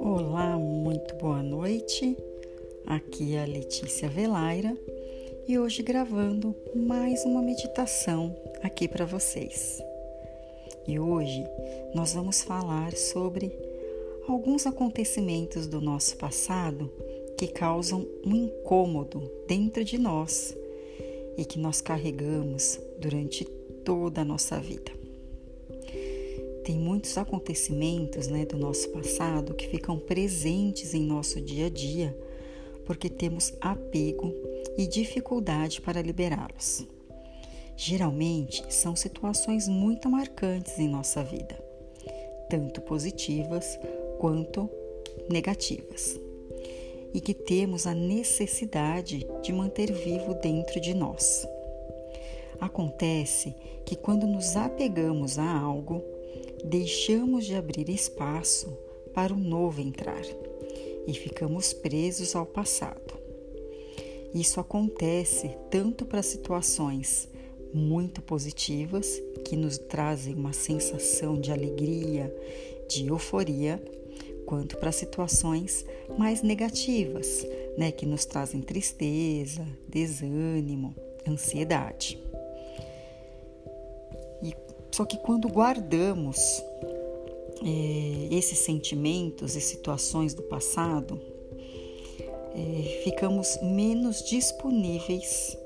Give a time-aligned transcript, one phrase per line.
[0.00, 2.16] Olá, muito boa noite.
[2.86, 4.74] Aqui é a Letícia Velaira
[5.46, 9.82] e hoje gravando mais uma meditação aqui para vocês.
[10.86, 11.44] E hoje
[11.94, 13.52] nós vamos falar sobre
[14.26, 16.90] alguns acontecimentos do nosso passado
[17.36, 20.56] que causam um incômodo dentro de nós
[21.36, 23.44] e que nós carregamos durante
[23.84, 24.97] toda a nossa vida.
[26.68, 32.14] Tem muitos acontecimentos né, do nosso passado que ficam presentes em nosso dia a dia
[32.84, 34.34] porque temos apego
[34.76, 36.86] e dificuldade para liberá-los.
[37.74, 41.58] Geralmente são situações muito marcantes em nossa vida,
[42.50, 43.78] tanto positivas
[44.18, 44.68] quanto
[45.26, 46.20] negativas
[47.14, 51.48] e que temos a necessidade de manter vivo dentro de nós.
[52.60, 53.54] Acontece
[53.86, 56.04] que quando nos apegamos a algo,
[56.64, 58.76] deixamos de abrir espaço
[59.14, 60.22] para o novo entrar
[61.06, 63.18] e ficamos presos ao passado.
[64.34, 67.28] Isso acontece tanto para situações
[67.72, 72.34] muito positivas, que nos trazem uma sensação de alegria,
[72.88, 73.82] de euforia,
[74.46, 75.84] quanto para situações
[76.16, 80.94] mais negativas, né, que nos trazem tristeza, desânimo,
[81.26, 82.18] ansiedade.
[84.98, 86.60] Só que quando guardamos
[87.62, 91.20] é, esses sentimentos e situações do passado,
[92.52, 95.56] é, ficamos menos disponíveis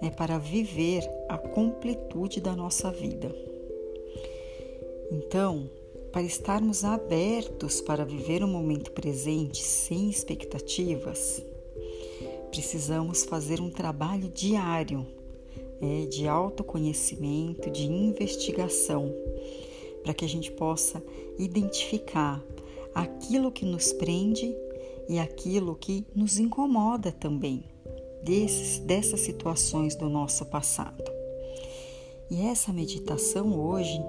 [0.00, 3.30] né, para viver a completude da nossa vida.
[5.12, 5.68] Então,
[6.10, 11.42] para estarmos abertos para viver o momento presente sem expectativas,
[12.50, 15.17] precisamos fazer um trabalho diário
[15.80, 19.14] é, de autoconhecimento, de investigação,
[20.02, 21.02] para que a gente possa
[21.38, 22.42] identificar
[22.94, 24.54] aquilo que nos prende
[25.08, 27.64] e aquilo que nos incomoda também,
[28.22, 31.04] desses, dessas situações do nosso passado.
[32.30, 34.00] E essa meditação hoje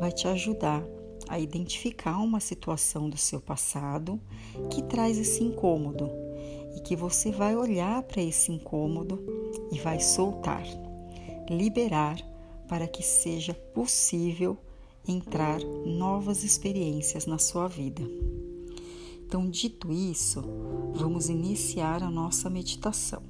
[0.00, 0.82] vai te ajudar
[1.28, 4.20] a identificar uma situação do seu passado
[4.70, 6.10] que traz esse incômodo
[6.76, 9.22] e que você vai olhar para esse incômodo
[9.72, 10.64] e vai soltar,
[11.48, 12.16] liberar
[12.68, 14.58] para que seja possível
[15.06, 18.02] entrar novas experiências na sua vida.
[19.24, 20.42] Então, dito isso,
[20.94, 23.22] vamos iniciar a nossa meditação.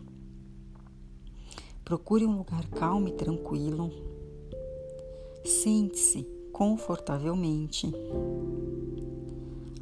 [1.85, 3.91] Procure um lugar calmo e tranquilo.
[5.45, 7.93] Sente-se confortavelmente.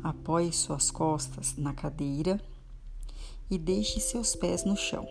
[0.02, 2.40] Apoie suas costas na cadeira
[3.50, 5.08] e deixe seus pés no chão.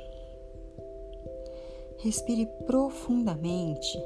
[2.03, 3.97] Respire profundamente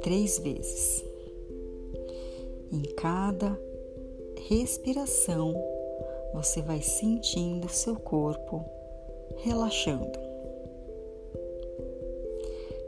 [0.00, 1.04] três vezes.
[2.72, 3.60] Em cada
[4.48, 5.54] respiração,
[6.32, 8.64] você vai sentindo seu corpo
[9.36, 10.18] relaxando.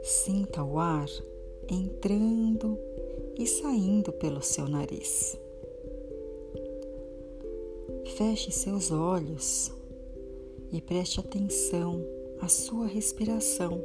[0.01, 1.07] Sinta o ar
[1.69, 2.75] entrando
[3.37, 5.37] e saindo pelo seu nariz.
[8.17, 9.71] Feche seus olhos
[10.71, 12.03] e preste atenção
[12.41, 13.79] à sua respiração.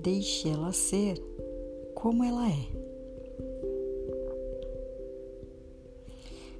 [0.00, 1.20] Deixe ela ser
[1.92, 2.68] como ela é.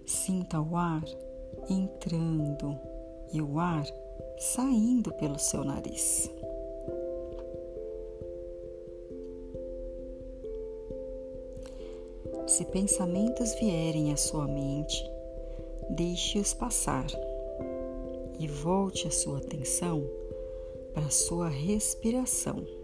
[0.04, 1.04] Sinta o ar
[1.70, 2.76] entrando
[3.32, 3.86] e o ar
[4.38, 6.28] saindo pelo seu nariz.
[12.48, 15.08] Se pensamentos vierem à sua mente,
[15.90, 17.06] deixe-os passar
[18.40, 20.02] e volte a sua atenção
[20.92, 22.77] para a sua respiração.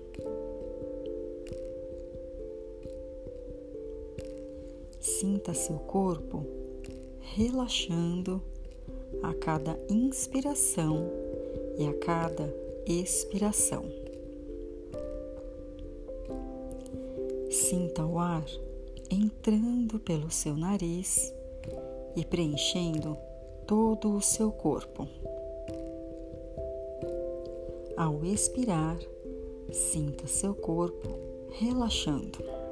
[5.21, 6.45] Sinta seu corpo
[7.21, 8.43] relaxando
[9.23, 11.09] a cada inspiração
[11.79, 12.53] e a cada
[12.85, 13.85] expiração.
[17.49, 18.45] Sinta o ar
[19.09, 21.33] entrando pelo seu nariz
[22.17, 23.17] e preenchendo
[23.69, 25.07] todo o seu corpo.
[27.97, 28.99] Ao expirar,
[29.71, 31.09] sinta seu corpo
[31.53, 32.64] relaxando.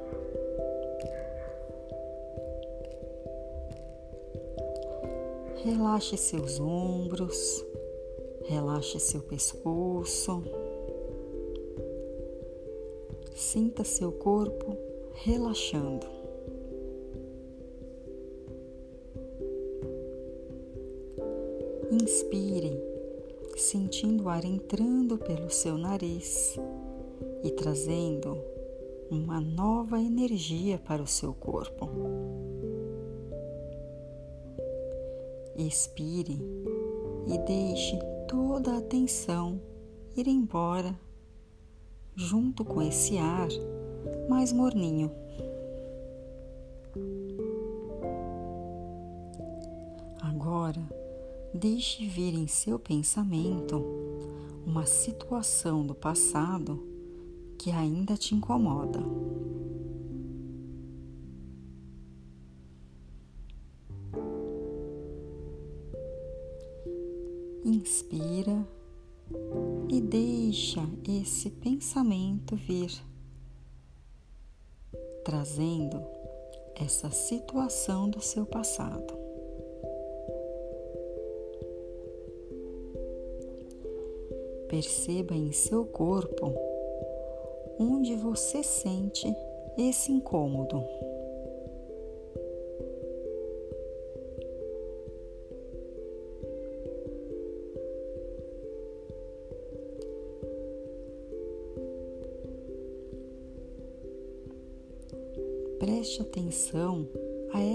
[5.63, 7.65] Relaxe seus ombros,
[8.43, 10.43] relaxe seu pescoço.
[13.33, 14.77] Sinta seu corpo
[15.13, 16.05] relaxando.
[21.89, 22.77] Inspire,
[23.55, 26.59] sentindo o ar entrando pelo seu nariz
[27.41, 28.37] e trazendo
[29.09, 32.42] uma nova energia para o seu corpo.
[35.57, 36.39] Expire
[37.27, 37.97] e deixe
[38.27, 39.61] toda a tensão
[40.15, 40.97] ir embora
[42.15, 43.49] junto com esse ar
[44.29, 45.11] mais morninho.
[50.21, 50.81] Agora,
[51.53, 53.83] deixe vir em seu pensamento
[54.65, 56.81] uma situação do passado
[57.57, 58.99] que ainda te incomoda.
[67.83, 68.65] Inspira
[69.91, 72.89] e deixa esse pensamento vir,
[75.25, 76.01] trazendo
[76.75, 79.13] essa situação do seu passado.
[84.69, 86.53] Perceba em seu corpo
[87.77, 89.27] onde você sente
[89.77, 90.81] esse incômodo.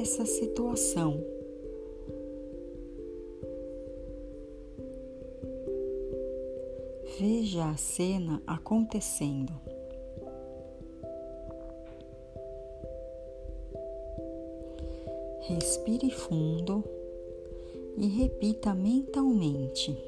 [0.08, 1.22] Essa situação
[7.19, 9.52] Veja a cena acontecendo.
[15.40, 16.84] Respire fundo
[17.96, 19.99] e repita mentalmente: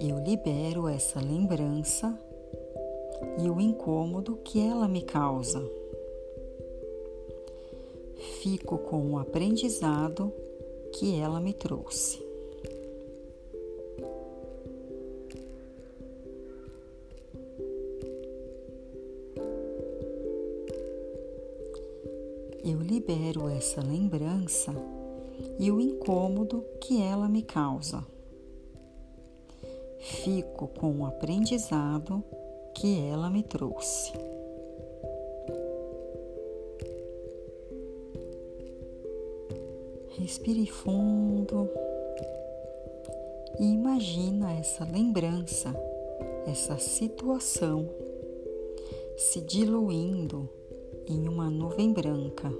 [0.00, 2.18] Eu libero essa lembrança
[3.38, 5.85] e o incômodo que ela me causa.
[8.48, 10.32] Fico com o aprendizado
[10.92, 12.24] que ela me trouxe.
[22.64, 24.72] eu libero essa lembrança
[25.58, 28.06] e o incômodo que ela me causa.
[29.98, 32.22] Fico com o aprendizado
[32.76, 34.12] que ela me trouxe.
[40.26, 41.70] Respire fundo
[43.60, 45.72] e imagina essa lembrança,
[46.48, 47.88] essa situação
[49.16, 50.48] se diluindo
[51.08, 52.52] em uma nuvem branca.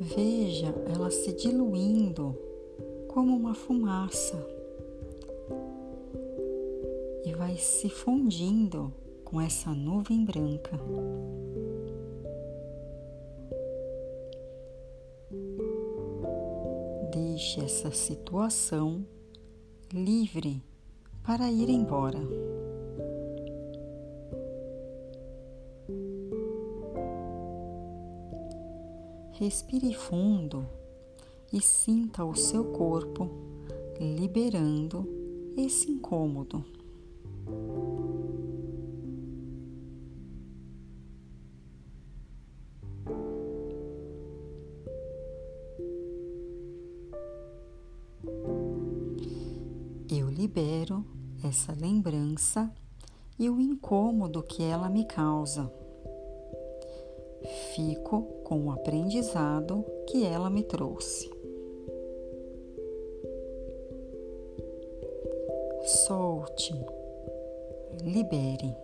[0.00, 2.36] Veja ela se diluindo
[3.06, 4.61] como uma fumaça
[7.52, 8.90] vai se fundindo
[9.24, 10.70] com essa nuvem branca.
[17.12, 19.06] Deixe essa situação
[19.92, 20.62] livre
[21.22, 22.20] para ir embora.
[29.32, 30.66] Respire fundo
[31.52, 33.28] e sinta o seu corpo
[34.00, 35.06] liberando
[35.54, 36.81] esse incômodo.
[50.14, 51.04] Eu libero
[51.42, 52.70] essa lembrança
[53.38, 55.72] e o incômodo que ela me causa.
[57.74, 61.30] Fico com o aprendizado que ela me trouxe.
[65.84, 66.74] Solte,
[68.04, 68.74] libere.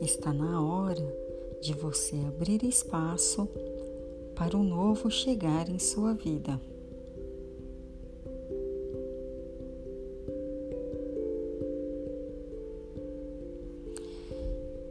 [0.00, 1.16] Está na hora
[1.60, 3.48] de você abrir espaço
[4.34, 6.60] para o novo chegar em sua vida.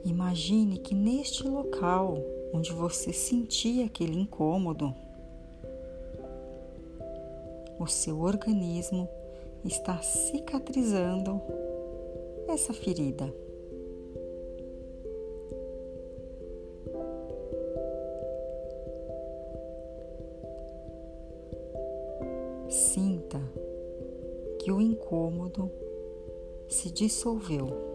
[0.06, 2.18] Imagine que neste local
[2.54, 4.94] onde você sentia aquele incômodo,
[7.82, 9.10] o seu organismo
[9.66, 11.42] está cicatrizando
[12.48, 13.34] essa ferida.
[22.70, 23.42] Sinta
[24.60, 25.72] que o incômodo
[26.68, 27.91] se dissolveu.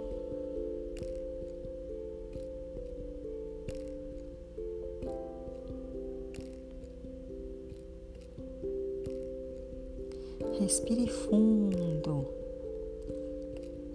[10.76, 12.26] Respire fundo,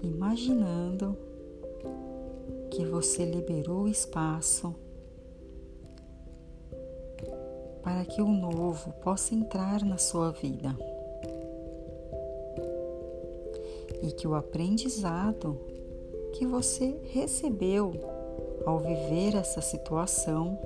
[0.01, 1.15] imaginando
[2.71, 4.73] que você liberou espaço
[7.83, 10.75] para que o novo possa entrar na sua vida
[14.01, 15.61] e que o aprendizado
[16.33, 17.93] que você recebeu
[18.65, 20.57] ao viver essa situação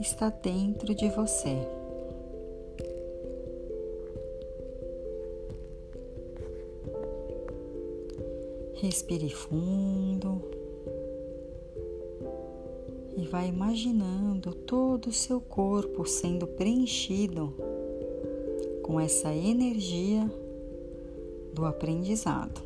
[0.00, 1.85] está dentro de você.
[8.76, 10.42] Respire fundo
[13.16, 17.54] e vai imaginando todo o seu corpo sendo preenchido
[18.82, 20.30] com essa energia
[21.54, 22.65] do aprendizado.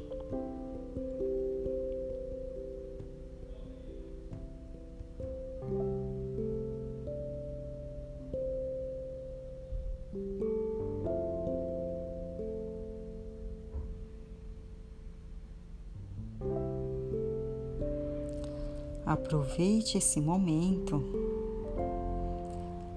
[19.11, 21.02] Aproveite esse momento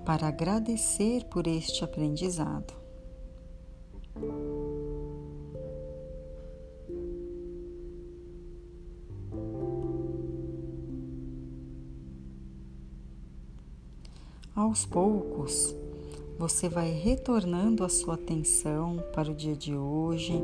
[0.05, 2.71] para agradecer por este aprendizado.
[14.55, 15.75] Aos poucos,
[16.37, 20.39] você vai retornando a sua atenção para o dia de hoje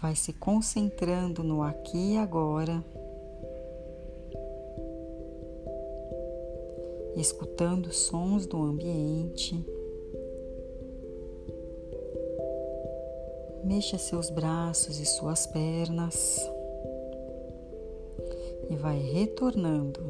[0.00, 2.84] vai se concentrando no aqui e agora,
[7.16, 9.64] escutando sons do ambiente.
[13.64, 16.48] Mexa seus braços e suas pernas
[18.70, 20.00] e vai retornando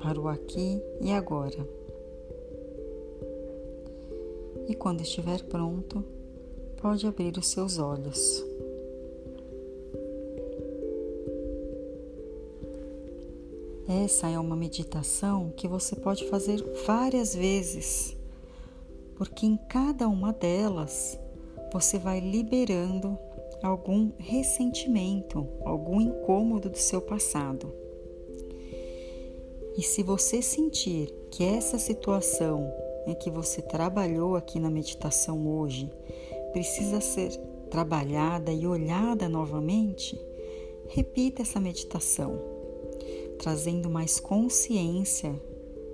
[0.00, 1.66] para o aqui e agora.
[4.68, 6.04] E quando estiver pronto,
[6.84, 8.44] pode abrir os seus olhos.
[13.88, 18.14] Essa é uma meditação que você pode fazer várias vezes,
[19.16, 21.18] porque em cada uma delas
[21.72, 23.18] você vai liberando
[23.62, 27.72] algum ressentimento, algum incômodo do seu passado.
[29.74, 32.70] E se você sentir que essa situação
[33.06, 35.90] em que você trabalhou aqui na meditação hoje
[36.54, 37.36] precisa ser
[37.68, 40.16] trabalhada e olhada novamente,
[40.86, 42.40] repita essa meditação,
[43.40, 45.34] trazendo mais consciência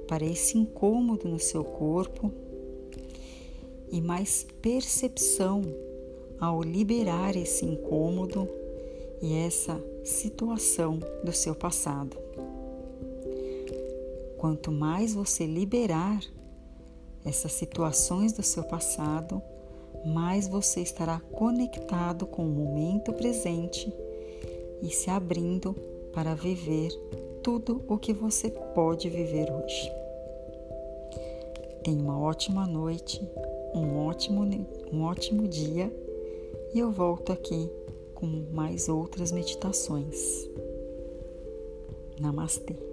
[0.07, 2.31] para esse incômodo no seu corpo
[3.91, 5.63] e mais percepção
[6.39, 8.47] ao liberar esse incômodo
[9.23, 12.19] e essa situação do seu passado.
[14.37, 16.21] Quanto mais você liberar
[17.25, 19.43] essas situações do seu passado,
[20.05, 23.93] mais você estará conectado com o momento presente
[24.83, 25.75] e se abrindo
[26.13, 26.91] para viver
[27.43, 29.93] tudo o que você pode viver hoje.
[31.83, 33.21] Tenha uma ótima noite,
[33.75, 34.43] um ótimo,
[34.93, 35.93] um ótimo dia
[36.75, 37.71] e eu volto aqui
[38.15, 40.49] com mais outras meditações.
[42.21, 42.90] Namastê.